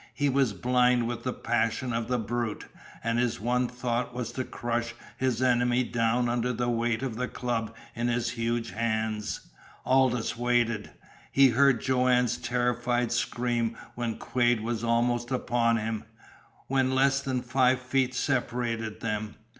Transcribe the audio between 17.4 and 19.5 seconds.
five feet separated them.